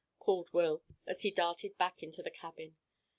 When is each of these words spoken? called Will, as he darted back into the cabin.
called 0.17 0.51
Will, 0.51 0.81
as 1.05 1.21
he 1.21 1.29
darted 1.29 1.77
back 1.77 2.01
into 2.01 2.23
the 2.23 2.31
cabin. 2.31 2.75